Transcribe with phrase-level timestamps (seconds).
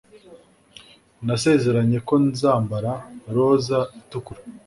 [1.25, 2.91] nasezeranye ko nzambara
[3.35, 4.41] roza itukura